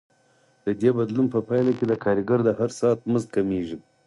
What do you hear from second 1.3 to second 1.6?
په